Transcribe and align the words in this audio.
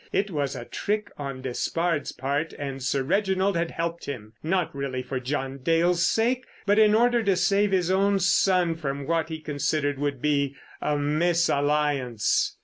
It 0.11 0.31
was 0.31 0.55
a 0.55 0.65
trick 0.65 1.11
on 1.15 1.43
Despard's 1.43 2.11
part, 2.11 2.53
and 2.57 2.81
Sir 2.81 3.03
Reginald 3.03 3.55
had 3.55 3.69
helped 3.69 4.05
him—not 4.05 4.73
really 4.73 5.03
for 5.03 5.19
John 5.19 5.59
Dale's 5.59 6.03
sake, 6.03 6.47
but 6.65 6.79
in 6.79 6.95
order 6.95 7.21
to 7.21 7.35
save 7.35 7.71
his 7.71 7.91
own 7.91 8.17
son 8.17 8.73
from 8.73 9.05
what 9.05 9.29
he 9.29 9.39
considered 9.39 9.99
would 9.99 10.19
be 10.19 10.55
a 10.81 10.97
mesalliance. 10.97 12.57